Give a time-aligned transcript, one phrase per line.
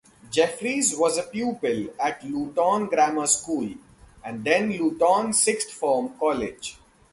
[0.31, 3.69] Jeffreys was a pupil at Luton Grammar School
[4.25, 6.79] and then Luton Sixth Form College.